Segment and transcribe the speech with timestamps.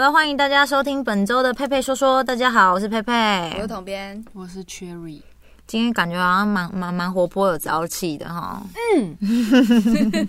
[0.00, 2.24] 的，欢迎大家收听本周的佩佩说说。
[2.24, 3.12] 大家好，我是佩佩
[3.50, 3.66] 我佩是。
[3.66, 5.20] 统编，我是 Cherry，
[5.66, 8.62] 今天感觉好像蛮蛮蛮活泼有朝气的哈。
[8.96, 9.18] 嗯，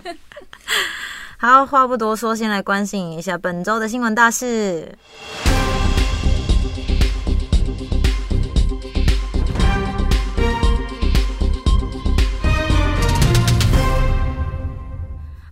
[1.38, 4.94] 好，话不多说，先来关心一下本周的新闻大事。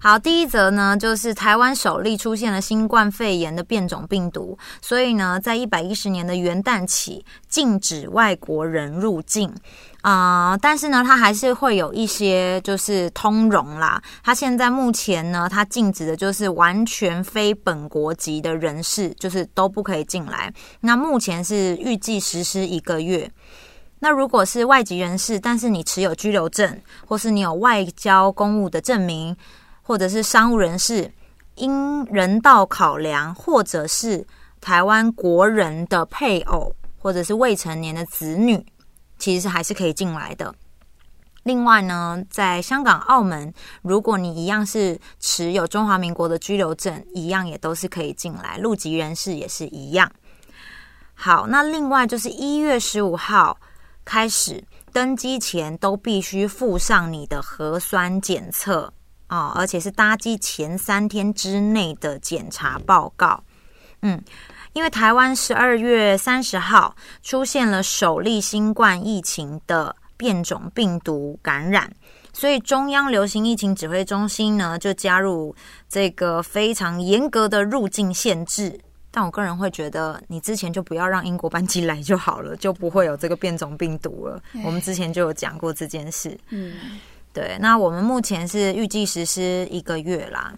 [0.03, 9.53] 好，第一则呢，就是台湾首例出现了新冠肺炎的变种病毒，所以呢，在一百一十年的元旦起禁止外国人入境。
[10.01, 14.03] 啊、但是呢，它还是会有一些就是通融啦。
[14.25, 20.51] 它现在目前呢，它禁止的就是完全非本国籍的人士，就是都不可以进来。
[20.81, 23.31] 那目前是预计实施一个月。
[23.99, 29.37] 那如果是外籍人士，但是你持有居留证，或是你有外交公务的证明，
[29.91, 31.13] 或者是商务人士，
[31.57, 34.25] 因人道考量，或者是
[34.61, 38.65] 台湾国人的配偶，或者是未成年的子女，
[39.19, 40.55] 其实还是可以进来的。
[41.43, 48.59] 另外呢，在香港、澳门，如果你一样是持有中华民国的居留证，一样也都是可以进来。
[48.59, 50.09] 陆籍人士也是一样。
[51.17, 53.59] 好，那另外就是一月十五号
[54.05, 58.93] 开始，登机前都必须附上你的核酸检测
[59.31, 63.43] 哦，而且是搭机前三天之内的检查报告。
[64.03, 64.23] 嗯，
[64.75, 71.91] 因为台湾十二月三十号出现了首例新冠疫情的变种病毒感染，
[72.33, 75.55] 所以中央流行疫情指挥中心呢就加入
[75.89, 78.79] 这个非常严格的入境限制。
[79.13, 84.41] 但我个人会觉得，你之前就不要让英国班机来就好了，就不会有这个变种病毒了。
[84.65, 86.39] 我们之前就有讲过这件事。
[86.51, 86.75] 嗯，
[87.33, 90.53] 对，那我们目前是预计实施一个月啦。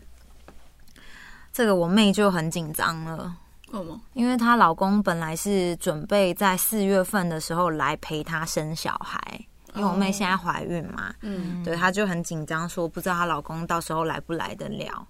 [1.52, 3.36] 这个我妹就很紧张了，
[3.72, 4.00] 为什么？
[4.14, 9.20] 因为她老公本来是准备在四月份的时候来陪她生小孩，
[9.74, 15.06] 因为我妹现在怀孕嘛，嗯，对，她就很紧张，说不知道她老公到时候来不来得了。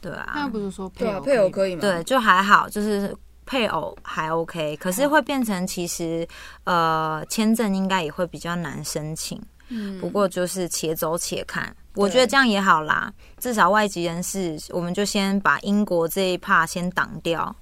[0.00, 1.80] 对啊，那不是说对啊，偶配偶可以吗？
[1.80, 6.26] 对，就还好，就是配偶还 OK，可是会变成其实
[6.64, 9.40] 呃签证应该也会比较难申请。
[9.68, 13.12] 嗯，不过就是且走且看，我觉得这样也好啦。
[13.38, 17.54] 至少外籍人士，我们就先把英国这一趴先挡掉，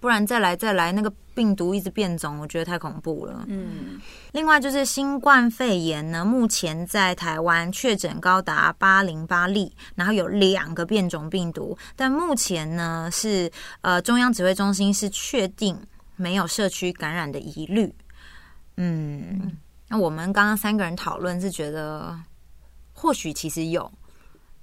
[0.00, 3.44] 不然再来再来那个病毒一直变种，我觉得太恐怖了。
[3.48, 4.00] 嗯，
[4.32, 13.50] 另外就是新冠肺炎呢，目前在台湾确诊高达八零八例，然后有两个变种病毒，但目前呢是
[13.80, 15.78] 呃中央指挥中心是确定
[16.16, 17.94] 没有社区感染的疑虑。
[18.76, 19.56] 嗯，
[19.92, 22.18] 那我们刚刚三个人讨论是觉得，
[22.94, 23.92] 或许其实有，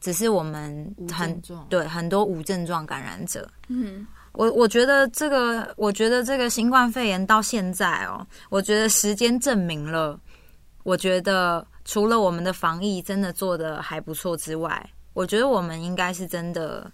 [0.02, 10.20] 只是我们很对很多无症状感染者，嗯，我我觉得这个，我觉得这个新冠肺炎到现在哦，我觉得时间证明了，
[10.82, 16.92] 我觉得除了我们的防疫真的做的还不错之外，我觉得我们应该是真的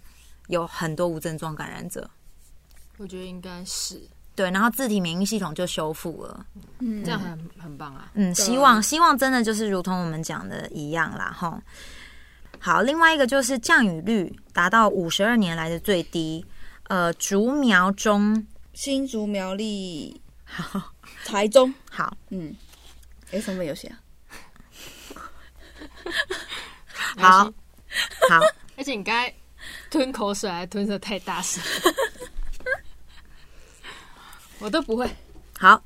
[0.48, 2.06] 有很多无症状感染者，
[2.98, 6.46] 我觉得应该是对，然后自体免疫系统就修复了，
[6.78, 7.02] 嗯。
[7.02, 8.10] 这样很很棒啊。
[8.14, 11.60] 嗯，希望希望真的就是如同我们讲的一样啦，吼。
[12.60, 16.44] 好，另外一个就是降雨率达到五十二年来的最低，
[16.84, 18.46] 呃，竹苗中。
[18.72, 20.20] 新竹苗栗，
[21.24, 22.14] 台中，好。
[22.28, 22.54] 嗯，
[23.32, 23.98] 哎，什么游戏啊，
[27.16, 27.44] 好，
[28.28, 28.40] 好，
[28.76, 29.32] 而且你刚才
[29.90, 31.62] 吞口水还吞的太大声，
[34.58, 35.08] 我都不会。
[35.58, 35.82] 好。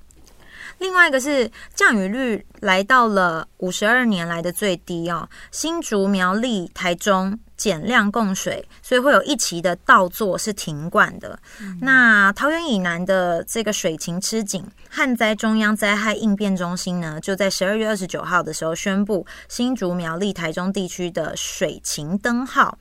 [0.78, 11.38] 另外一个是降雨率来到了五十二年来的最低哦，新竹、苗栗、台中减量供水，所以会有一期的稻作是停灌的。
[11.82, 22.78] 那桃园以南的这个水情吃紧，旱灾中央灾害应变中心呢，就在十二月二十九号的时候宣布，新竹、苗栗、台中地区的水情灯号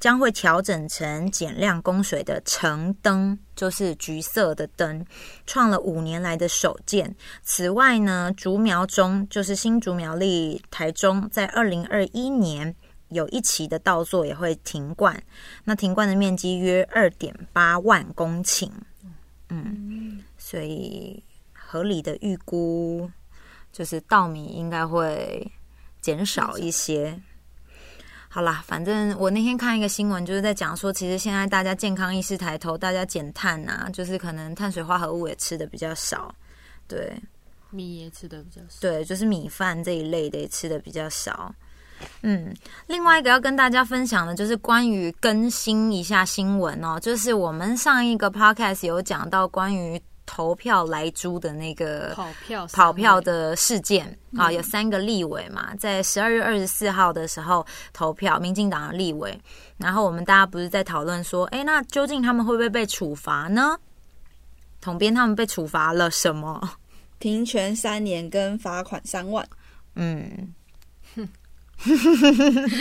[0.00, 5.04] 将会调整成减量供水的橙灯，就是橘色的灯，
[5.46, 7.14] 创了五年来的首见。
[7.42, 12.74] 此外呢，竹苗中就是新竹苗栗、台中，在二零二一年
[13.08, 15.20] 有一期的稻作也会停灌，
[15.64, 18.70] 那停灌的面积约二点八万公顷。
[19.48, 21.22] 嗯，所以
[21.52, 23.10] 合理的预估
[23.72, 25.50] 就是稻米应该会
[26.00, 27.20] 减少一些。
[28.38, 36.32] 好啦，反正我那天看一个新闻，就是在讲说，其实现在大家健康意识抬头，大家减碳啊，就是可能碳水化合物也吃的比较少，
[36.86, 37.20] 对
[37.70, 41.52] 米也吃的比较少，对，就是米饭这一类的也吃的比较少。
[42.22, 42.54] 嗯，
[42.86, 50.00] 另外一个要跟大家分享的，就是关于更新一下新闻哦，就是我们上一个 podcast 有讲到关于
[50.30, 59.40] 投票来租的那个跑票跑票的事件啊，有三个立委嘛，在十二月二十四号的时候投票，民进党的立委，
[59.78, 63.78] 然后我们大家不是在讨论说，哎，那究竟他们会不会被处罚呢？
[64.82, 66.70] 统编他们被处罚了什么？
[67.18, 69.44] 停权三年跟罚款三万。
[69.96, 70.54] 嗯，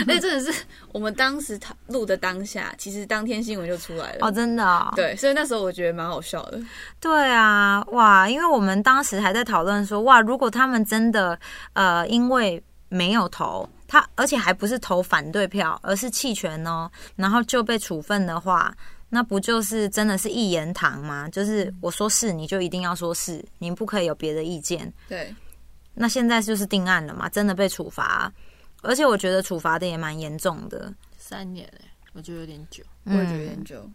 [0.08, 4.20] 那 真的是我们当时录的当下，其实当天新闻就出来了。
[4.22, 6.60] 哦，真的、哦，对，所以那时候我觉得蛮好笑的。
[7.00, 8.28] 对啊，哇！
[8.28, 11.40] 因为我们当时还在讨论说，哇，如果他们真的
[11.74, 18.76] 呃，因为没有投他，而且还不是投反对票，而是弃权哦，然后就被处分的话，
[19.10, 21.30] 那不就是真的是一言堂吗？
[21.30, 24.92] 就是我说是，你就一定要说是，你不可以有别的意见。
[25.08, 25.34] 对，
[25.94, 28.32] 那现在就是定案了嘛，真的被处罚，
[28.82, 30.94] 而且我觉得处罚的也蛮严重的。
[31.18, 32.84] 三年哎、我觉得有点久。
[33.04, 33.90] 我也觉得有点久。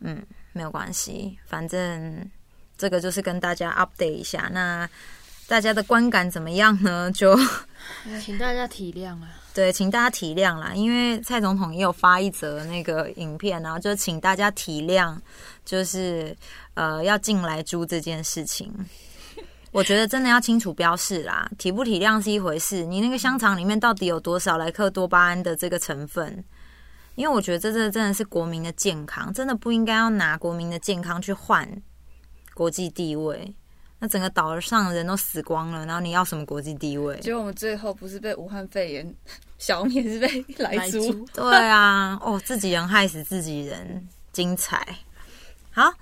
[0.00, 2.30] 嗯，没有关系，反正
[2.76, 4.48] 这个就是跟大家 update 一下。
[4.52, 4.88] 那
[5.48, 7.10] 大家的观感怎么样呢？
[7.10, 7.36] 就
[8.22, 9.28] 请大家体谅啊！
[9.54, 15.16] 对，请大家体谅啦，因为蔡总统也有发一则那个影片然后就请大家体谅，
[15.64, 16.36] 就是
[16.74, 18.72] 呃要进来租这件事情。
[19.70, 26.42] 我觉得真的要清楚标示啦，体不体谅是一回事，你那个香肠里面到底有多少莱克多巴胺的这个成分？
[27.16, 31.68] 因为我觉得这这真的是国民的健康，真的不应该要拿国民的健康去换
[32.54, 33.54] 国际地位。
[34.00, 37.18] 那整个岛上的人都死光了，然后你要什么国际地位？
[37.18, 39.14] 结果我们最后不是被武汉肺炎
[39.58, 41.12] 消灭，是被来猪。
[41.34, 44.96] 对啊，哦，自己人害死自己人，精彩。
[45.72, 45.92] 好，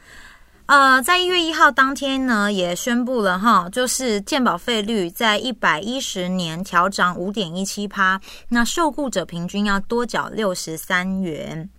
[0.66, 11.70] 呃，在一月一号当天呢，也宣布了哈，就是健保费率在一百一十年调涨五点一七趴，那受雇者平均要多缴六十三元。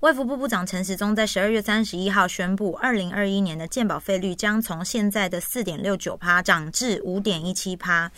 [0.00, 8.10] 卫福部部长陈时中在十二月三十一号宣布，二零二一年的健保费率将从现在的四点六九趴涨至五点一七趴。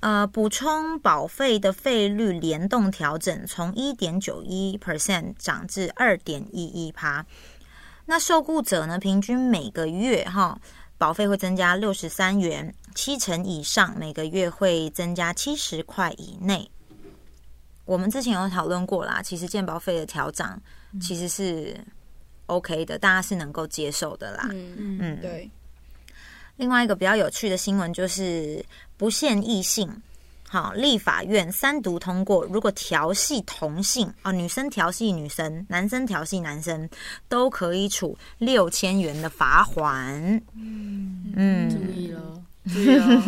[0.00, 7.24] 呃，补充保费的费率联动调整，从一点九一 percent 涨至二点一一趴。
[8.06, 10.58] 那受雇者呢，平均每个月哈
[10.96, 16.70] 保费会增加六十三元，七成以上每个月会增加七十块以内。
[17.84, 20.60] 我们之前有讨论过啦，其实健保费的调整
[21.00, 21.76] 其实是
[22.46, 24.48] OK 的，大家是能够接受的啦。
[24.52, 25.50] 嗯嗯嗯，对，
[26.56, 28.64] 另外一个比较有趣的新闻就是
[28.96, 29.88] 不限异性，
[30.48, 36.88] 好，立法院三读通过，如果调戏同性啊、女生调戏女生，男生调戏男生，
[37.28, 40.40] 都可以处六千元的罚款。
[40.54, 43.20] 嗯，注意喽，注意喽，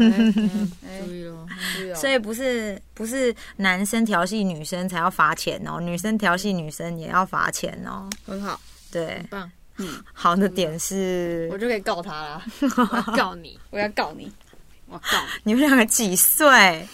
[1.02, 1.46] 注意喽。
[1.98, 8.08] 所以不是不是男生调戏女生才要罚钱哦，女生调戏女生也要罚钱哦。
[8.24, 8.60] 很好，
[8.92, 9.50] 对很，棒，
[10.12, 12.42] 好的点是我就可以告他啦。
[12.60, 14.32] 我要告你，我要告你。
[14.86, 15.52] 我告你。
[15.52, 16.86] 你们两个几岁？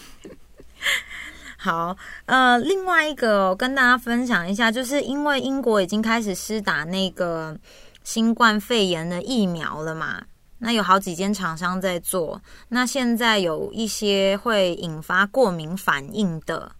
[1.57, 7.57] 好，呃，另外一个、跟大家分享一下，就是因为英国已经开始施打那个
[8.03, 10.23] 新冠肺炎的疫苗了嘛，
[10.59, 16.71] 那有好几间厂商在做，那现在有一些会引发过敏反应的。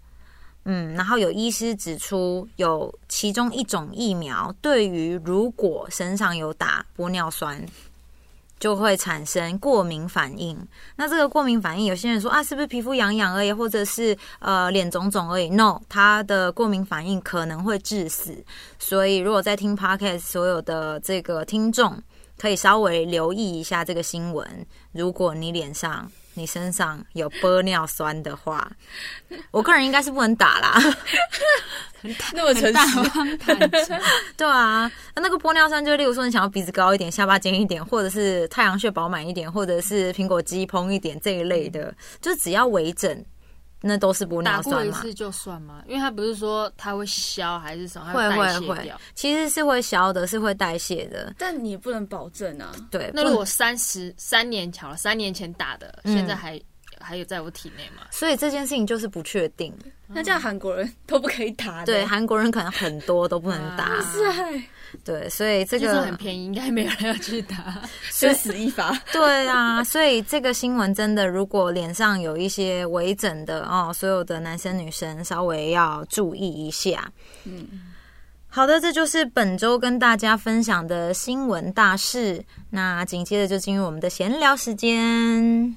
[0.67, 7.63] 嗯，然后有医师指出，有其中一种疫苗对于如果身上有打玻尿酸，
[8.59, 10.57] 就会产生过敏反应。
[10.95, 18.43] 那这个过敏反应，有些人说啊，是不是皮肤痒痒而已，或者是呃脸肿肿而已？No，它的过敏反应可能会致死。
[18.79, 22.01] 所以如果在听 Podcast 所有的这个听众，
[22.37, 24.65] 可以稍微留意一下这个新闻。
[24.91, 28.71] 如果你脸上、你身上有玻尿酸的话，
[29.51, 30.79] 我个人应该是不能打啦。
[32.33, 33.99] 那么诚实，
[34.37, 43.25] 对啊，那个玻尿酸就例如说你想要鼻子高一点、下巴尖一点，或者是太阳穴饱满一点，或者是苹果肌蓬一点这一类的，就只要微整，
[43.81, 44.91] 那都是不打尿酸嘛。
[44.91, 45.83] 过一次就算吗？
[45.87, 51.33] 因为它不是说它会消还是什么，会代会会谢掉。，其实是会消的，是会代谢的。
[51.37, 52.71] 但你不能保证啊。
[52.89, 56.59] 对，那如果三十三年前了，三年前打的，嗯现在还
[56.99, 58.07] 还有在我体内吗？
[58.11, 59.73] 所以这件事情就是不确定。
[60.07, 61.85] 那这样韩国人都不可以打的。
[61.85, 63.91] 对，韩国人可能很多都不能打。
[65.03, 67.81] 对，所以这就是个很便宜，应该没有人要去打。
[68.09, 68.97] 生死一发。
[69.11, 77.11] 对啊，所以这个新闻真的，如果脸上有一些微整的哦，所有的男生女生稍微要注意一下。
[77.43, 77.67] 嗯，
[78.47, 82.41] 好的，这就是本周跟大家分享的新闻大事。
[82.69, 85.75] 那紧接着就进入我们的闲聊时间。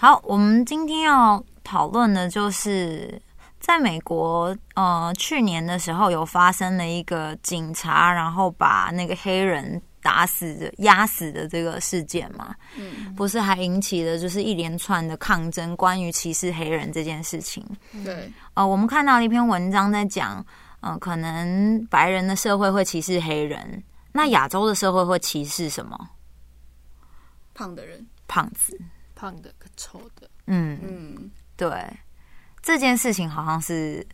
[0.00, 3.20] 好，我们今天要讨论的就是，
[3.58, 17.62] 在美国，呃，去年的时候有发生了一个警察然后把那个黑人打死的、压死的这个事件嘛，嗯，不是还引起了就是一连串的抗争，关于歧视黑人这件事情。
[18.02, 20.42] 对，呃，我们看到了一篇文章在讲，
[20.80, 26.08] 呃，可能白人的社会会歧视黑人，那亚洲的社会会歧视什么？
[27.52, 28.80] 胖的人，胖子。
[29.20, 31.70] 胖的跟丑的，嗯，嗯，对，
[32.62, 34.06] 这件事情好像是，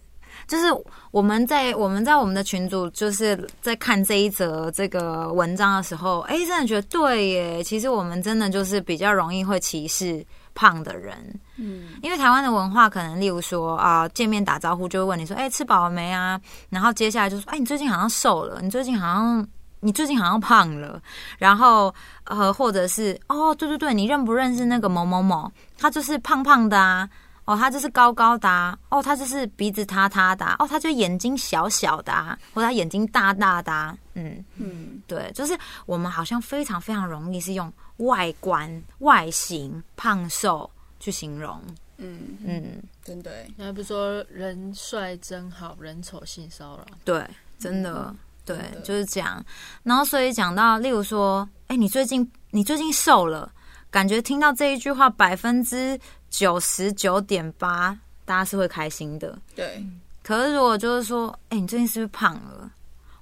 [0.48, 0.66] 就是
[1.12, 7.62] 我们在我们在我们的群组就是在看这一则这个文章的时候，哎，真的觉得对耶。
[7.62, 11.16] 其实我们真的就是比较容易会歧视胖的人，
[11.56, 16.40] 嗯，因为台湾的文化可能，例如说啊，见面打招呼就会问你说，哎，吃饱了没啊？
[16.68, 19.48] 然后接下来就说，哎，你最近好像瘦了，你最近好像。
[19.86, 21.00] 你最近好像胖了，
[21.38, 25.48] 然后呃，或者是哦，对对对，你认不认识那个某某某？
[25.78, 27.08] 他就是胖胖的啊，
[27.44, 41.62] 哦，他就是高高的啊，哦，他就是鼻子塌塌的啊，哦，他就眼睛小小的啊，或者他眼睛大大的啊，嗯，嗯，对，就是我们好像非常非常容易是用外观、外形、胖瘦去形容，
[41.98, 46.84] 嗯，嗯，真的欸，那不是说人帅真好，人丑性骚扰？
[47.04, 47.24] 对，
[47.56, 48.12] 真的，
[48.46, 49.44] 对，就是这样。
[49.82, 53.52] 然后所以讲到，例如说，哎，你最近你最近瘦了，
[53.90, 55.98] 感觉听到这一句话，百分之
[56.30, 59.36] 九十九点八，大家是会开心的。
[59.56, 59.84] 对，
[60.22, 62.70] 可是如果就是说，哎、你最近是不是胖了？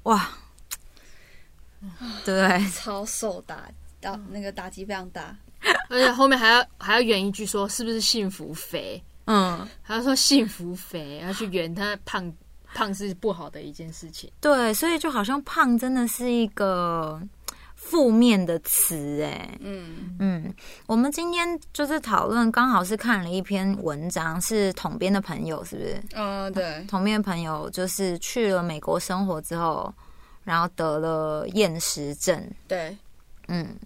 [0.02, 0.28] 哇，
[2.24, 2.70] 对？
[2.70, 3.62] 超瘦打
[4.00, 5.34] 打那个打击非常大，
[5.88, 9.02] 而且后面还要还要圆一句说是不是幸福肥？
[9.26, 12.30] 嗯，还要说幸福肥，要去圆他胖
[12.74, 14.30] 胖是不好的一件事情。
[14.40, 17.18] 对，所以就好像胖真的是一个
[17.74, 20.54] 负面的词，哎，嗯，嗯，
[20.86, 26.02] 我们今天就是讨论，刚好是看了一篇文章，是统编的朋友，是不是？
[26.14, 29.92] 嗯，对，统编的朋友就是去了美国生活之后，
[30.42, 32.96] 然后得了厌食症，对，
[33.48, 33.76] 嗯，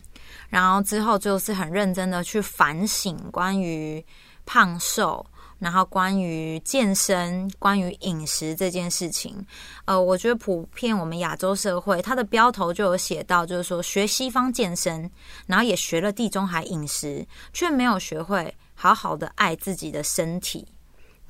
[0.49, 4.05] 然后之后就是很认真的去反省关于
[4.47, 5.25] 胖瘦，
[5.59, 9.35] 然后关于健身、关于饮食这件事情。
[9.85, 15.11] 呃，我觉得普遍我们亚洲社会，它的标头就有写到，就是说学西方健身，
[15.47, 20.67] 然后也学了地中海饮食，却没有学会好好的爱自己的身体，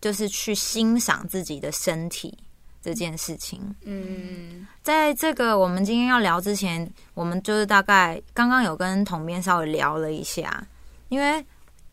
[0.00, 2.36] 就是去欣赏自己的身体
[2.82, 3.74] 这件事情。
[3.84, 10.66] 嗯，在这个我们今天要聊之前，我们就是大概刚刚有跟统编稍微聊了一下，
[11.08, 11.44] 因为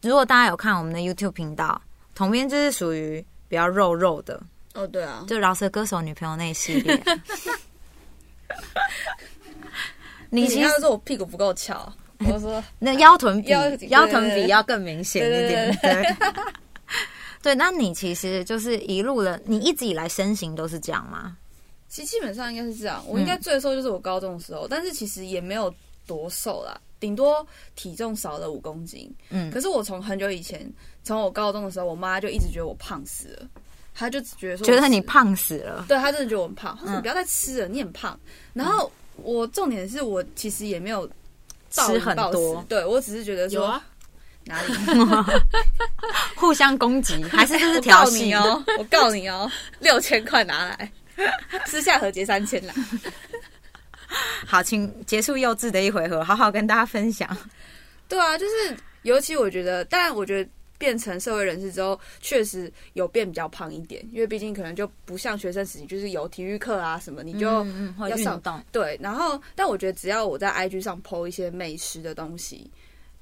[0.01, 1.81] 如果大家有看我们的 YouTube 频道，
[2.15, 4.41] 统编就是属于比较肉肉的，
[4.73, 6.99] 哦，对啊，就饶舌歌手女朋友那一系列。
[10.31, 16.15] 你其实说我屁股不够翘，我说 那腰臀比 腰腰臀比要更明显一点，对对。
[17.41, 21.37] 对，那你其实就是一路的，你一直以来身形都是这样吗？
[21.87, 23.03] 其实基本上应该是这样。
[23.07, 25.73] 我应该最瘦就是我高中的时候，但是其实也没有
[26.07, 27.45] 多瘦啦，顶多
[27.75, 29.13] 体重少了五公斤。
[29.29, 30.67] 嗯可是我从很久以前，
[31.05, 33.47] 从我高中的时候，我妈就一直觉得我胖死了，
[33.93, 38.19] 她就觉得说觉得你，胖死了，对她真的觉得我很胖，她说嗯你不要再吃了，你很胖。
[38.53, 41.07] 然后我重点是我其实也没有
[41.69, 43.85] 吃很多，对我只是觉得说有啊，
[44.45, 44.73] 哪里
[46.35, 48.49] 互相攻击，还是这是我调戏告你？
[48.49, 50.91] 哦，我告你哦，六千块拿来，
[51.65, 52.73] 私下和解三千啦。
[54.47, 57.29] 好，请结束幼稚的一回合，好好跟大家分享。
[58.07, 68.97] 对啊，就是尤其我觉得，当然我觉得变成社会人士之后，确实有变比较胖一点，因为毕竟可能就不像学生时期，就是有体育课啊什么，你就、要上运动，对。
[69.01, 72.69] 然后，但我觉得只要我在 IG 上 PO 一些美食的东西，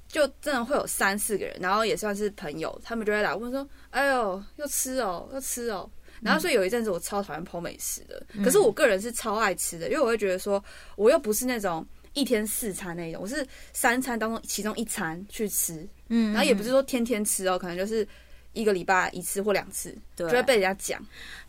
[0.07, 5.89] 就真的会有三四个人，然后也算是朋友，他们就会来问说：“哎呦，要吃哦，要吃哦。”
[6.21, 10.63] 然后所以有一阵子我超讨厌 PO 美食的，可是我个人是超爱吃的，因为我会觉得说，
[10.95, 18.07] 我又不是那种一天四餐那种，我是三餐当中其中一餐去吃，嗯然后也不是说天天吃哦，可能就是
[18.53, 20.27] 一个礼拜一次或两次，对。
[20.29, 21.01] 就会被人家讲。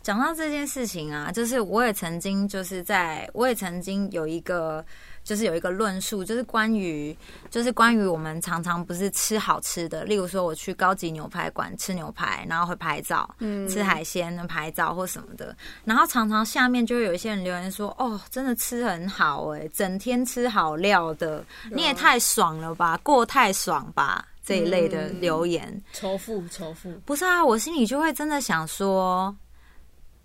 [0.03, 4.85] 讲到这件事情啊，就是我也曾经就是在，我也曾经有一个，
[5.23, 7.17] 就是有一个论述，就是关于，
[7.49, 13.67] 就是关于我们常常不是吃好吃的，例如说我去高级牛排馆吃牛排，然后会拍照，嗯。
[13.67, 25.81] 吃海鲜的拍照或什么的，然后常常下面就会有一些人留言说，哦，真的吃很好哎、整天吃好料的，你也太爽了吧，过太爽吧这一类的嗯留言。
[25.93, 29.35] 仇富仇富，不是啊，我心里就会真的想说，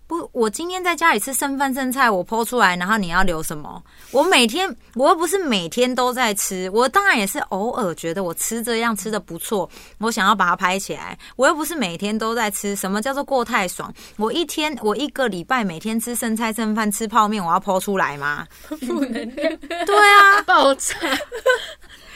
[0.05, 3.81] 不，我今天在家里吃剩饭剩菜，我剖出来，然后你要留什么？
[4.11, 11.17] 我每天我又不是每天都在吃，我当然也是偶尔觉得我吃这样吃的不错，我想要把它拍起来。
[11.37, 13.91] 我又不是每天都在吃，什么叫做过太爽？
[14.17, 18.45] 我一天我一个礼拜每天吃剩菜剩饭吃泡面，我要剖出来吗？
[18.67, 20.93] 不能量对啊， 爆炸，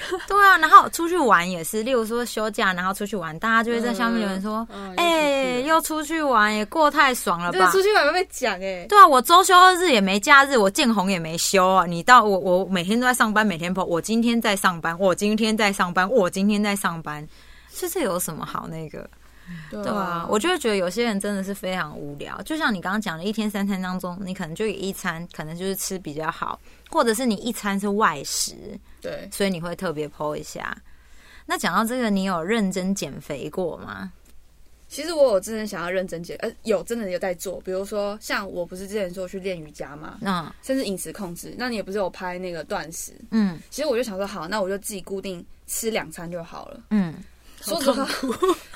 [0.28, 11.86] 对啊，然后出去玩也是，例如说休假，然后出去玩，大家就会在下面留言说：“嗯哎、又出去玩，也过太爽了吧对？”出去玩会被讲哎，对啊，我周休二日也没假日，我见红也没休啊。
[11.86, 17.28] 你到我我每天都在上班，每天 po 我今天在上班，我今天在上班，我今天在上班，
[17.74, 19.10] 这是有什么好那个？
[19.70, 22.42] 对对啊，我就会觉得有些人真的是非常无聊。
[22.44, 26.60] 就像你刚刚讲的，一天三餐当中，你可能就有一餐可能就是吃比较好，
[26.90, 28.56] 或者是你一餐是外食，
[29.02, 30.75] 对，所以你会特别 po 一下。
[31.46, 34.12] 那讲到这个，你有认真减肥过吗？
[34.88, 46.80] 其实我有真的想要认真减，呃，有真的有在做，比如说像我不是之前说去练瑜伽嘛，嗯甚至饮食控制，那你也不是有拍那个断食，嗯其实我就想说，好，那我就自己固定吃两餐就好了。
[46.92, 47.16] 嗯，
[47.62, 48.08] 说实话，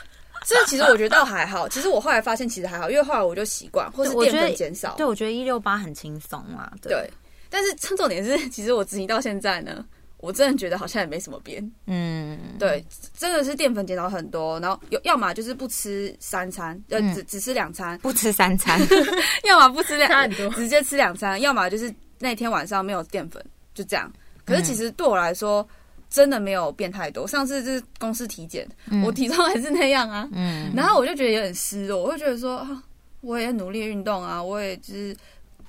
[0.50, 1.70] 这其实我觉得倒还好。
[1.70, 4.96] 其实我后来发现其实还好，因为后来我就习惯，或是淀对我觉得粉减少。
[4.96, 6.74] 对，我觉得一六八很轻松啊。
[6.82, 7.10] 对，对，
[7.50, 9.86] 但是重点是，其实我执行到现在呢，
[10.18, 11.64] 我真的觉得好像也没什么变。
[11.86, 12.84] 嗯，对，
[13.16, 18.80] 真的是淀粉减少很多，然后有要么就是不吃三餐，呃，嗯只只吃两餐，不吃三餐。
[19.46, 24.12] 要么不吃两，餐很多直接吃两餐，要么就是那天晚上没有淀粉，就这样。
[24.46, 25.68] 可是其实对我来说，
[26.10, 27.28] 真的没有变太多。
[27.28, 28.68] 上次就是公司体检，
[29.06, 32.84] 我体重还是那样啊，嗯，然后我就觉得有点失落，我就觉得说，啊，
[33.22, 35.16] 我也努力运动啊，我也就是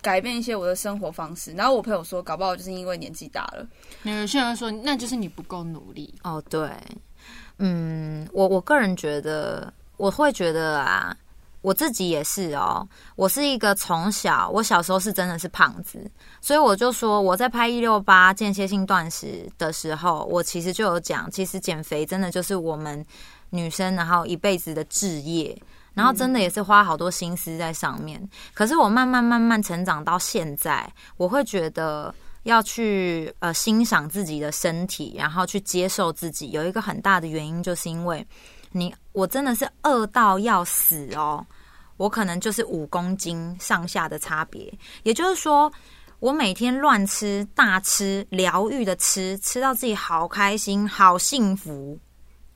[0.01, 1.53] 改变一些我的生活方式。
[1.53, 3.67] 然后我朋友说，搞不好就是因为年纪大了，
[4.05, 6.15] 有些人会说，那就是你不够努力。
[6.23, 6.71] 哦，对，
[7.59, 11.15] 嗯，我我个人觉得，我会觉得啊，
[11.63, 12.87] 我自己也是哦，
[13.17, 23.05] 我是一个从小，我小时候是真的是胖子，所以我就说我在拍一六八间歇性断食的时候，我其实就有讲，其实减肥真的就是我们
[23.51, 25.61] 女生然后一辈子的志业。
[25.93, 36.53] 然后真的也是花好多心思在上面，可是我慢慢慢慢成长到现在，我会觉得要去呃欣赏自己的身体，然后去接受自己。
[36.53, 38.25] 有一个很大的原因，就是因为
[38.71, 41.45] 你我真的是饿到要死哦，
[42.01, 44.73] 我可能就是五公斤上下的差别。
[45.03, 45.71] 也就是说，
[46.19, 51.99] 我每天乱吃、大吃、疗愈的吃，吃到自己好开心、好幸福。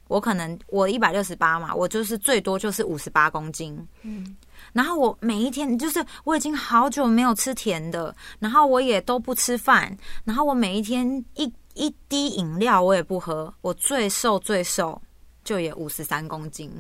[0.09, 3.77] 我可能我一百六十八嘛，我就是最多就是五十八公斤。
[4.01, 4.35] 嗯，
[4.73, 14.99] 然后我每一天就是我已经好久没有吃甜的，然后我也都不吃饭，然后我每一天一一滴饮料我也不喝，我最瘦最瘦
[15.43, 16.73] 就也五十三公斤。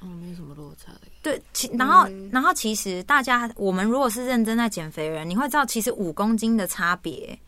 [0.00, 1.00] 哦，没什么落差的。
[1.22, 7.38] 对，其然后、嗯然后其实大家我们如果是认真在减肥人，你会知道其实五公斤的差别，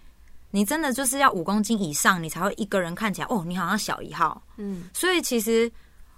[0.50, 4.42] 你真的就是要五公斤以上，你才会一个人看起来哦，你好像小一号。
[4.56, 5.70] 嗯，所以其实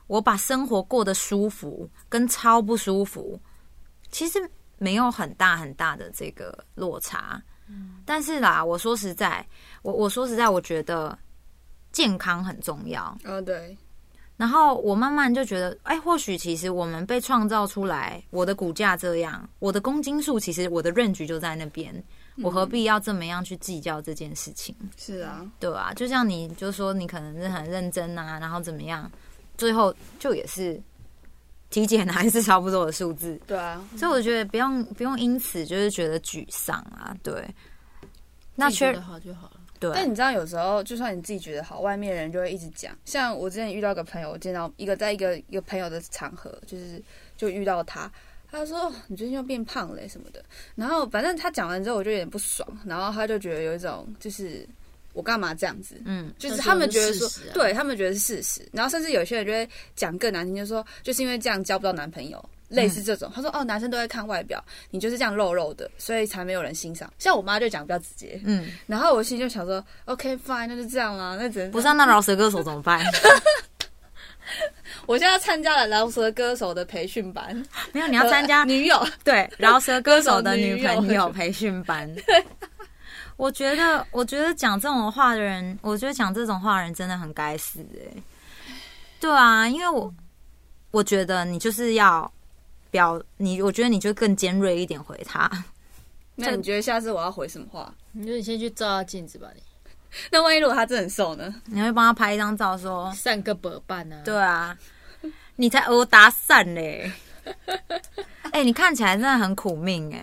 [0.07, 3.39] 我把生活过得舒服跟超不舒服，
[4.11, 4.39] 其实
[4.79, 7.43] 没有很大很大的这个落差。
[7.69, 9.47] 嗯但是啦，我说实在，
[9.83, 11.17] 我我说实在，我觉得
[11.93, 13.17] 健康很重要。
[13.25, 13.77] 嗯，对，
[14.43, 21.95] 然后我慢慢就觉得，哎，或许其实我们被创造出来，我的骨架这样，我的公斤数其实我的认局就在那边，
[22.39, 24.75] 我何必要这么样去计较这件事情？
[24.97, 29.09] 是啊，对啊，就像你就说你可能是很认真啊，然后怎么样，
[29.57, 30.83] 最后就也是
[31.71, 37.33] 体检还是差不多的数字，对啊，所以我觉得不用不用因此就是觉得沮丧啊，对。
[38.57, 39.61] 那缺自己觉得好就好了。
[39.83, 42.97] 对，但你知道，有时候就算你自己觉得好，外面人就会一直讲。
[43.05, 47.03] 像我之前遇到一个朋友，我见到一个在一个一个朋友的场合，就是
[47.37, 48.09] 就遇到他，
[48.49, 50.41] 他说哦你最近又变胖了欸什么的。
[50.77, 54.65] 然后反正他讲完之后，我就有点不爽，然后他就觉得有一种就是
[55.13, 56.01] 我干嘛这样子。
[56.05, 63.31] 嗯就是他们觉得说对他们觉得是事实，然后甚至有些人就会讲更难听，就说就是因为这样交不到男朋友，类似这种。
[63.35, 67.13] 他说哦，男生都会看外表，你就是这样肉肉的，所以才没有人欣赏。
[67.19, 73.05] 像我妈就讲比较直接，嗯，然后我心里就想说，OK fine，那就这样啦，那只能不是、啊、那饶舌歌手怎么办？
[75.07, 77.55] 我现在参加了饶舌歌手的培训班，
[77.93, 82.13] 没有，你要参加呃 女友，对饶舌歌手的女朋友培训班。
[83.37, 88.23] 我觉得，我觉得讲这种话的人，我觉得讲这种话的人真的很该死哎、
[89.19, 90.13] 对啊，因为我
[90.91, 92.31] 我觉得你就是要
[92.93, 95.51] 表你，我觉得你就更尖锐一点回他。
[96.37, 97.93] 那你觉得下次我要回什么话？
[98.13, 99.63] 你就你先去照照镜子吧，你
[100.31, 101.53] 那万一如果他真的很瘦呢？
[101.65, 104.21] 你会帮他拍一张照说，散个本伴呢。
[104.25, 104.77] 对啊，
[105.57, 107.11] 你才殴打散嘞。
[108.53, 110.23] 哎、你看起来真的很苦命哎、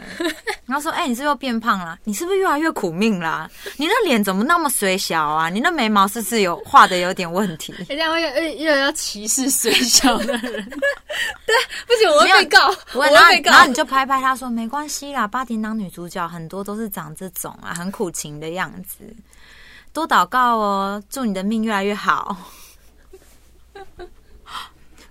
[0.68, 1.98] 然后说，哎、你是不是又变胖了？
[2.04, 3.50] 你是不是越来越苦命啦？
[3.78, 5.50] 你那脸怎么那么水小啊？
[5.50, 7.74] 你那眉毛是不是有画的有点问题？
[7.90, 8.30] 人家会又
[8.66, 10.64] 又要歧视水小的人，
[11.88, 13.62] 不行，我会被告，我不会，然后会被告然。
[13.62, 19.00] 后你就拍拍他说没关系啦，八点档女主角很多都是长这种啊，很苦情的样子。
[19.92, 22.38] 多祷告哦，祝你的命越来越好。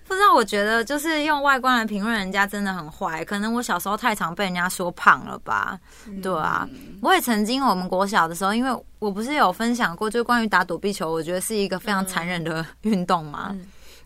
[0.08, 3.22] 不知道，我觉得就是用外观来评论人家真的很坏。
[3.24, 5.78] 可能我小时候太常被人家说胖了吧？
[6.22, 6.66] 对啊，
[7.02, 13.54] 我也曾经我们国小的时候，因为我不是有分享过，就关于打躲避球，我觉得是一个非常残忍的 运动嘛。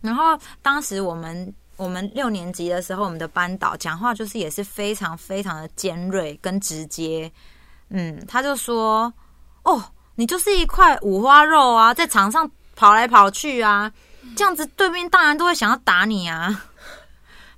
[0.01, 7.31] 然后当时我们我们六年级的时候，我们的班导讲话就是也是非常非常的尖锐跟直接。
[7.91, 9.13] 嗯，他就说
[9.63, 9.81] ：“哦，
[10.17, 13.93] 你就是一块五花肉啊，在场上跑来跑去啊，
[14.37, 16.65] 这样子对面当然都会想要打你啊。”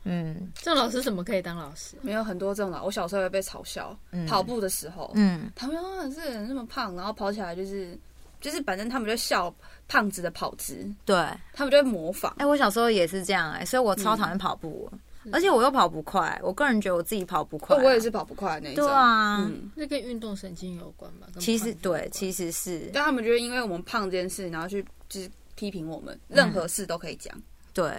[0.06, 1.96] 嗯这种老师怎么可以当老师？
[2.02, 3.96] 没有很多这种老，我小时候也被嘲笑，
[4.28, 7.98] 跑步的时候，嗯，他们说这人那么胖，然后跑起来就是
[8.38, 9.54] 就是，反正他们就笑
[9.88, 11.16] 胖子的跑姿，对。
[11.54, 12.44] 他们就会模仿哎、。
[12.44, 14.92] 我小时候也是这样哎、所以我超讨厌跑步，
[15.32, 16.38] 而且我又跑不快。
[16.42, 17.98] 我个人觉得我自己跑不快、哦，我也。
[17.98, 18.84] 是跑不快那一种。
[18.84, 21.26] 对啊，嗯，那跟运动神经有关吧？
[21.38, 27.34] 其实对，其实是但他们就会因为我们胖这件事，然后去就是批评我们，任何事都可以讲。
[27.72, 27.90] 对。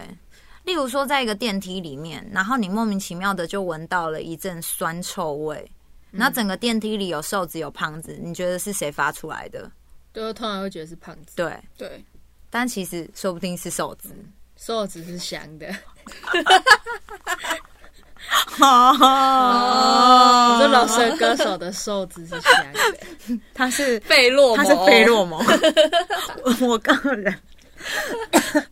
[0.64, 5.72] 例如说，在一个电梯里面，然后你莫名其妙的就闻到了一阵酸臭味，
[6.10, 9.72] 然后整个电梯里有瘦子有胖子，你觉得是谁发出来的？
[10.12, 12.04] 对，通常会觉得是胖子，对，对，
[12.50, 14.16] 但其实说不定是瘦子。
[14.58, 15.68] 瘦子是香的。
[18.60, 25.44] 哦我说老舌歌手的瘦子是香的，他是费洛蒙，他是费洛蒙，
[26.62, 27.40] 我个人，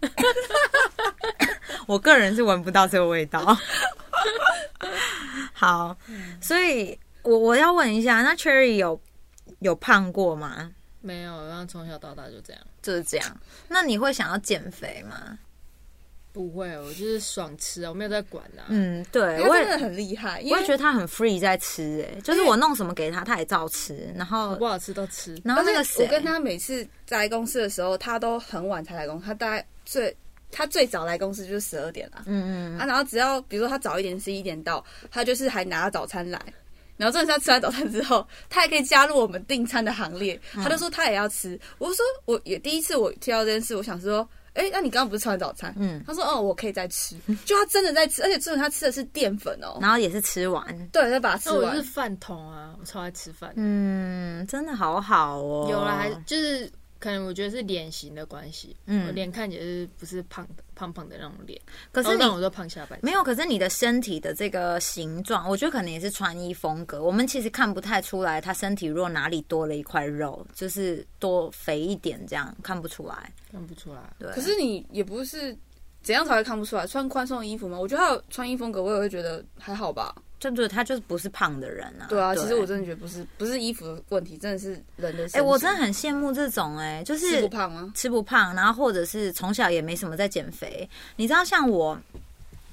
[1.86, 3.58] 我个人是闻不到这个味道。
[5.54, 5.96] 好，
[6.42, 9.00] 所以我我要问一下，那 Cherry 有
[9.60, 10.72] 有胖过吗？
[11.02, 12.62] 没有，然后从小到大就这样。
[12.82, 13.38] 就是这样。
[13.68, 15.38] 那你会想要减肥吗？
[16.34, 18.68] 不会，我就是爽吃啊，我没有在管的、啊。
[18.70, 24.12] 嗯，对，我真的很厉害，因我为也觉得他很 free 在吃、哎，就是我弄什么给他，他也照吃。
[24.16, 25.40] 然后，不好吃都吃。
[25.46, 30.18] 然后那个谁我跟他每次在公司的时候，他都很晚才来公司，他大概最
[30.52, 32.24] 他最早来公司就是十二点啦。
[32.26, 36.42] 嗯嗯，啊，然后只要比如说他早一点十一点到，他就是还拿早餐来。
[36.96, 40.40] 然后真的是他吃完早餐之后，他还可以加入我们订餐的行列。
[40.54, 41.60] 他就说他也要吃。
[41.80, 45.74] 我就说我也第一次我听到这件事，我想说，哎，那你刚刚不是吃完早餐？
[45.78, 47.16] 嗯他说哦，我可以再吃。
[47.46, 49.78] 就他真的在吃，而且重点他吃的是淀粉哦。
[49.82, 50.64] 然后也是吃完。
[50.90, 51.82] 对，再把它吃完那我是。
[51.84, 53.52] 饭桶啊，我超爱吃饭。
[53.56, 55.68] 嗯，真的好好哦。
[55.70, 56.72] 有了，还就是
[57.04, 61.60] 可能我觉得是脸型的关系，嗯我脸看起来是不是胖的胖胖的那种脸，
[61.92, 63.06] 可是你我都胖下半身。
[63.06, 67.04] 没有，可是你的身体的这个形状，我觉得可能也是穿衣风格。
[67.04, 73.34] 我们其实看不太出来，他身体若哪里多了一块肉，就是多肥一点，这样看不出来。
[73.52, 74.00] 看不出来。
[74.18, 75.54] 对，可是你也不是
[76.02, 76.88] 怎样才会看不出来？
[76.88, 77.78] 穿宽松的衣服吗？
[77.78, 80.16] 我觉得他有穿衣风格，我也会觉得还好吧。
[80.52, 82.08] 就对他就是不是胖的人啊。
[82.10, 85.28] 对啊，其实我真的觉得不是不是衣服的问题，真的是人的。
[85.34, 87.92] 哎、我真的很羡慕这种哎、就是吃不胖吗？
[87.96, 90.88] 吃不胖，然后或者是从小也没什么在减肥。
[91.16, 92.00] 你知道，像我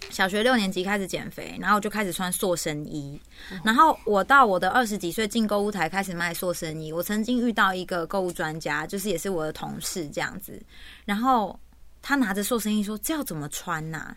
[0.09, 3.21] 小学六年级开始减肥，然后我就开始穿塑身衣，
[3.63, 6.93] 然后我到我的二十几岁进购物台开始卖塑身衣。
[6.93, 10.61] 我曾经遇到一个购物专家，就是也是我的同事这样子，
[11.05, 11.59] 然后
[12.03, 14.17] 他拿着塑身衣说：“这要怎么穿呐、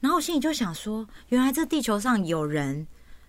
[0.00, 2.86] 然后我心里就想说，原来这地球上有人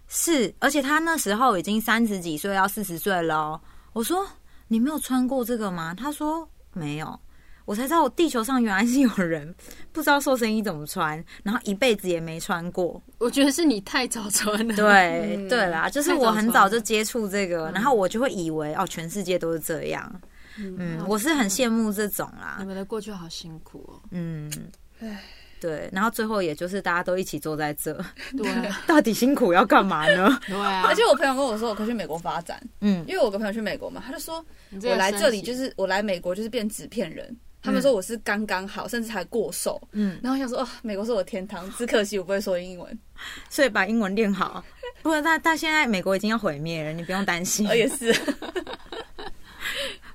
[0.07, 3.61] 是，而且他那时候已经三十几岁，要四十岁了哦。
[3.93, 4.27] 我说
[4.67, 5.93] 你没有穿过这个吗？
[5.93, 7.19] 他说没有。
[7.65, 9.51] 我才知道，我地球上原来是有人
[9.91, 13.01] 不知道瘦身衣怎么穿，然后一辈子也没穿过。
[13.17, 14.75] 我觉得是你太早穿了。
[14.75, 20.21] 对、嗯对啦，就是我很早就接触这个，然后我就会以为哦，全世界都是这样。
[20.57, 22.65] 嗯，我是很羡慕这种啦你。
[22.65, 23.99] 们的过去好辛苦哦。
[24.11, 24.51] 嗯
[24.99, 25.23] 唉，
[25.65, 27.91] 对，然后最后也就是大家都一起坐在这，
[28.37, 30.39] 对啊， 到底辛苦要干嘛呢？
[30.47, 30.83] 对啊。
[30.87, 34.45] 而且我朋友跟我说，我可以去美国发展，嗯，因为我有个朋友去美国嘛，他就说
[34.83, 37.35] 我来这里就是我来美国就是变纸片人。
[37.63, 39.81] 他们说我是刚刚好，甚至还过瘦。
[39.91, 42.99] 嗯然后我想说，哦，美国是我的天堂，只可惜我不会说英文。
[43.49, 44.63] 所以把英文练好。
[45.01, 47.67] 不过，但但现在美国已经要毁灭了，你不用担心。
[47.67, 48.13] 我，也是，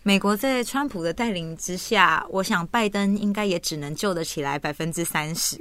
[0.03, 5.59] 美国在川普的带领之下，我想拜登应该也只能救得起来百分之三十。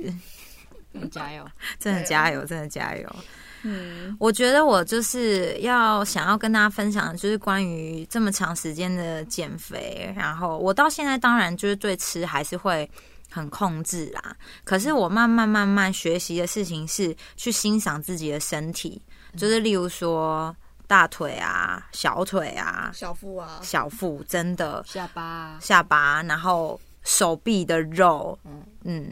[1.12, 1.46] 加油。
[1.78, 3.16] 真的加油，真的加油！
[3.64, 12.90] 嗯，我觉得我就是要想要跟大家分享，的就是关于这么长时间的减肥，然后我到现在当然就是对吃还是会
[13.30, 14.36] 很控制啦。
[14.64, 19.02] 可是我慢慢慢慢学习的事情是去欣赏自己的身体，
[19.36, 20.56] 就是例如说
[20.90, 24.84] 大腿啊、小腿啊、小腹啊，小腹，真的。
[24.88, 25.22] 下巴。
[25.22, 28.38] 啊下巴，然后手臂的肉，
[28.84, 29.08] 嗯。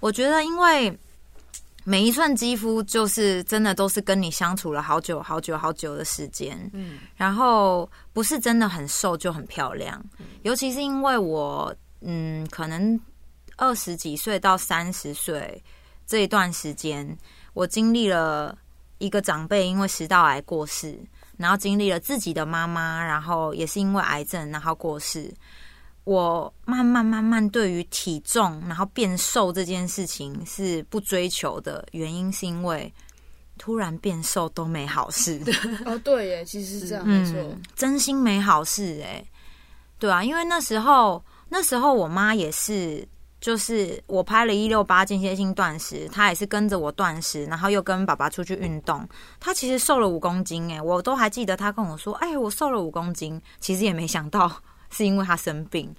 [0.00, 0.94] 我觉得因为
[1.82, 6.98] 每一寸肌肤就是真的都是跟你相处了好久好久好久的时间，嗯。
[7.16, 10.04] 然后不是真的很瘦就很漂亮，
[10.42, 13.00] 尤其是因为我嗯，可能
[13.56, 15.64] 二十几岁到三十岁
[16.06, 17.16] 这一段时间，
[17.54, 18.54] 我经历了
[18.98, 20.98] 一个长辈因为食道癌过世，
[21.36, 25.32] 然后经历了自己的妈妈，然后也是因为癌症然后过世。
[26.04, 32.92] 我慢慢慢慢对于体重然后变瘦这件事情是不追求的原因，是因为
[33.56, 35.40] 突然变瘦都没好事。
[35.86, 39.24] 哦，对耶，其实是这样，没错嗯，，真心没好事哎、
[39.98, 43.08] 对啊，因为那时候那时候我妈也是，
[43.44, 49.06] 就是我拍了一六八间歇性断食，他也是跟着我断食，然后又跟爸爸出去运动，
[49.38, 54.50] 他其实瘦了五公斤哎、我都还记得他跟我说，哎，我瘦了五公斤，其实也没想到
[54.88, 55.94] 是因为他生病。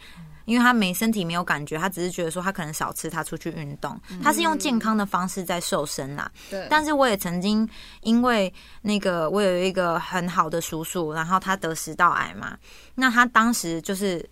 [0.46, 6.32] 因为他没身体没有感觉，他只是觉得说他可能少吃，他出去运动，他是用健康的方式在瘦身啦。
[6.52, 7.68] 对，但是我也曾经
[8.02, 8.54] 因为
[8.84, 12.56] 那个，我有一个很好的叔叔，然后他得食道癌嘛，
[12.94, 14.24] 那他当时就是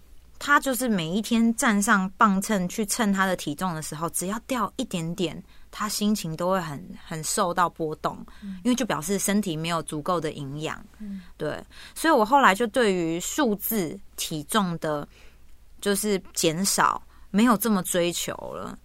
[0.45, 8.17] 他就是每一天站上磅秤去称他的体重的时候，只要掉一点点，他心情都会很很受到波动，
[8.65, 10.86] 因为就表示身体没有足够的营养。
[11.38, 11.63] 对，
[11.95, 15.08] 所以我后来就对于数字体重的，
[15.79, 17.01] 就是减少，
[17.32, 18.77] 没有这么追求了。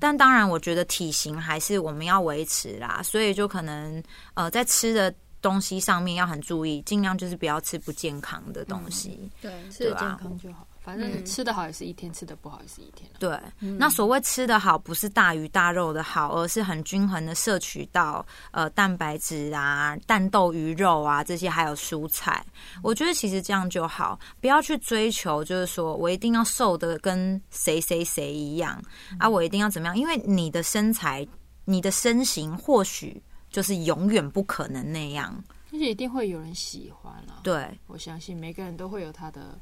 [0.00, 9.30] 但当然，我觉得体型还是我们要维持啦，所以就可能呃，在吃的东西上面要很注意，尽量就是不要吃不健康的东西。
[9.42, 13.38] 对，吃健康就好，反正嗯吃的好也是一天，吃的不好也是一天啊对，
[13.78, 22.44] 那所谓吃的好，不是大鱼大肉的好，而是很均衡的摄取到呃蛋白质啊、蛋豆鱼肉啊这些，还有蔬菜。
[22.82, 28.82] 我觉得其实这样就好，不要去追求，就是说我一定要瘦的跟谁谁谁一样
[29.18, 29.96] 啊，我一定要怎么样？
[29.96, 31.26] 因为你的身材、
[31.64, 35.32] 你的身形或许就是永远不可能那样。
[35.70, 37.40] 但是一定会有人喜欢啊。
[37.42, 39.58] 对，我相信每个人都会有他的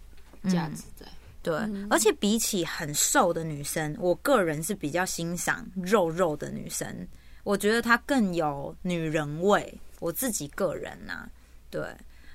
[0.49, 1.07] 价值在。
[1.43, 1.55] 对，
[1.89, 7.09] 而且比起很瘦的女生，我个人是比较欣赏肉肉的女生，
[7.45, 9.81] 我觉得她更有女人味。
[10.01, 11.29] 我自己个人呐、
[11.71, 11.83] 对。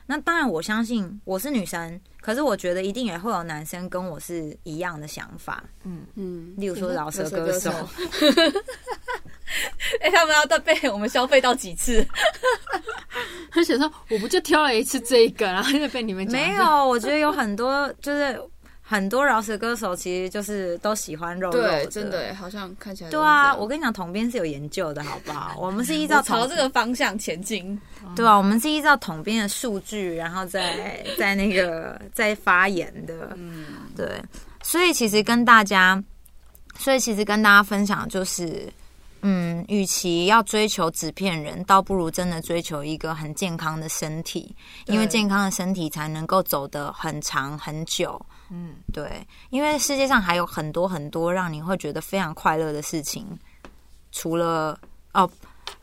[0.07, 5.63] 那当然，我相信我是女生，可是我觉得一定也会有男生跟我是一样的想法。
[5.83, 6.05] 嗯。
[6.15, 7.71] 嗯，例如说饶舌歌手，
[10.01, 12.05] 哎、 他们要再被我们消费到几次？
[13.51, 16.39] 他想说，我不就挑了一次这个，然后就被你们讲。
[16.39, 18.39] 没有，我觉得有很多就是
[18.87, 25.55] 很多饶舌歌手，其实就是都喜欢肉肉对，真的，好像看起来对啊，我跟你讲，统编是有研究的，好不好？
[25.59, 27.81] 我们是依照朝这个方向前进。
[28.15, 33.31] 对啊，我们是依照统编的数据，然后再在那个再发言的。
[33.35, 34.21] 嗯，对，
[34.61, 36.01] 所以其实跟大家，
[36.77, 38.71] 所以其实跟大家分享就是，
[39.23, 48.23] 嗯，与其要追求纸片人，倒不如真的追求一个很健康的身体，因为健康的身体才能够走得很长很久。
[48.49, 53.27] 嗯，对，因为世界上还有很多很多让你会觉得非常快乐的事情，
[54.11, 54.79] 除了
[55.13, 55.29] 哦。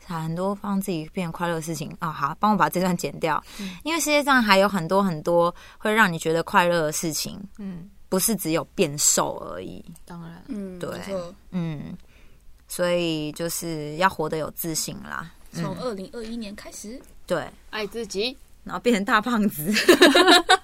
[0.05, 3.41] 很多让自己变快乐的事情啊、好，帮我把这段剪掉，
[3.83, 9.83] 因为世界上还有很多很多会让你觉得快乐的事情，嗯，不是只有变瘦而已。
[10.05, 10.89] 当然，嗯，对。
[11.51, 11.97] 嗯，
[12.67, 15.31] 所以就是要活得有自信啦。
[15.53, 19.71] 从二零二一年开始，对，爱自己，然后变成大胖子，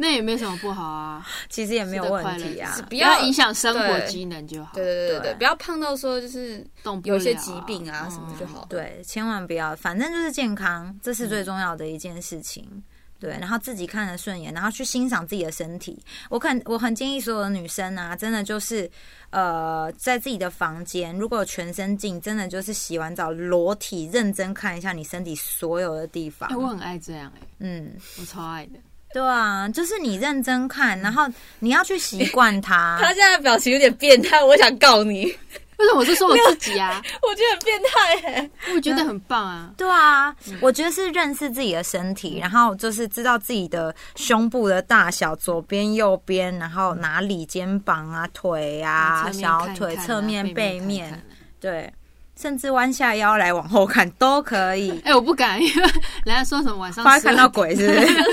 [0.00, 8.66] 那也没什么不好啊， 其实也没有问题啊不不要要影响生活机能就好，对对对对不要胖到说就是动不了有一些疾病啊什么就好。
[8.70, 12.82] 对，千万不要，反正就是健康，这是最重要的一件事情。
[13.18, 16.02] 对，然后自己看着顺眼，然后去欣赏自己的身体。
[16.30, 18.90] 我肯我很建议所有的女生啊，真的就是
[19.28, 26.56] 呃，在自己的房间，如果有全身镜，真的就是洗完澡裸体认真看一下你身体所有的地方哎、。
[26.56, 28.78] 我很爱这样哎、嗯，我超爱的。
[29.14, 31.26] 对啊，就是你认真看，然后
[31.58, 32.96] 你要去习惯它。
[33.02, 37.02] 他现在的表情有点变态，我想告你，为什么我是说我自己啊？
[37.22, 38.50] 我觉得很变态哎。
[38.74, 39.72] 我觉得很棒啊。
[39.76, 51.26] 对啊，我觉得是认识自己的身体，然后就是知道自己的胸部的大小，左边、右边，然后哪里肩膀啊、腿啊、小腿、侧面、背背面，看看
[51.58, 51.92] 对，
[52.40, 54.98] 甚至弯下腰来往后看都可以。
[55.04, 55.82] 哎、我不敢，因 为
[56.24, 58.24] 人家说什么晚上怕看到鬼是不是？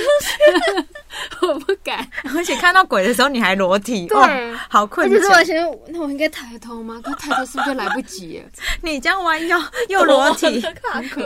[1.47, 2.07] 我不敢。
[2.35, 4.29] 而且看到鬼的时候你还裸体，对哇，
[4.69, 5.45] 好困而且是我窘。
[5.45, 7.01] 想，那我应该抬头吗？
[7.03, 8.45] 可抬头是不是就来不及了？
[8.81, 10.63] 你这样弯腰又裸体，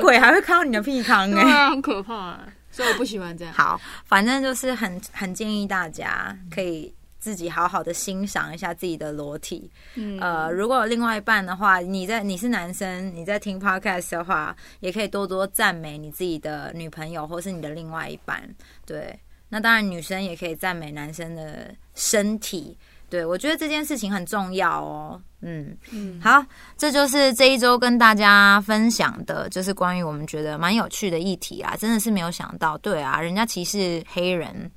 [0.01, 2.37] 鬼还会看到你的屁康哎、很可怕、
[2.71, 3.53] 所以我不喜欢这样。
[3.53, 9.71] 好，反正就是很很建议大家可以自己好好的欣赏一下自己的裸体。
[9.95, 18.43] 嗯呃，如果有另外一半的话，你在你是男生，你在听 podcast 的话，也可以多多赞美你自己的女朋友或是你的另外一半。
[18.85, 22.75] 对，那当然女生也可以赞美男生的身体。
[23.07, 25.21] 对，我觉得这件事情很重要哦。
[25.41, 26.43] 嗯，嗯，好，
[26.77, 34.71] 这就是这一周跟大家分享的，就是关于我们觉得蛮有趣的议题啊，真的是没有想到，对啊，人家歧视黑人，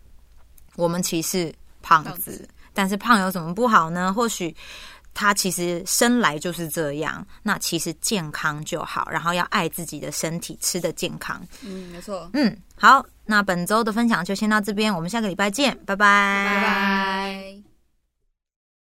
[0.74, 1.54] 我们歧视
[1.84, 4.12] 胖子但是胖有什么不好呢？
[4.12, 4.54] 或许
[5.12, 11.40] 他其实生来就是这样，那其实健康就好，然后要爱自己的身体，吃的健康。
[11.62, 17.73] 嗯，没错，嗯，好，那本周的分享就先到这边，我们下个礼拜见，拜拜，拜拜。